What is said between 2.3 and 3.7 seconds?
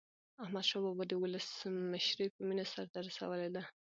په مینه سرته رسولې ده.